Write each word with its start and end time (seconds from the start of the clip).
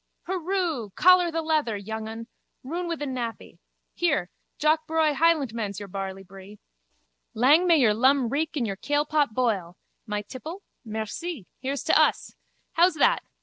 Hurroo! 0.23 0.89
Collar 0.95 1.29
the 1.29 1.43
leather, 1.43 1.77
youngun. 1.77 2.25
Roun 2.63 2.85
wi 2.87 2.95
the 2.95 3.05
nappy. 3.05 3.59
Here, 3.93 4.31
Jock 4.57 4.87
braw 4.87 5.13
Hielentman's 5.13 5.79
your 5.79 5.89
barleybree. 5.89 6.57
Lang 7.35 7.67
may 7.67 7.77
your 7.77 7.93
lum 7.93 8.29
reek 8.29 8.55
and 8.55 8.65
your 8.65 8.77
kailpot 8.77 9.35
boil! 9.35 9.77
My 10.07 10.23
tipple. 10.23 10.63
Merci. 10.83 11.45
Here's 11.59 11.83
to 11.83 11.95
us. 12.01 12.33
How's 12.71 12.95
that? 12.95 13.21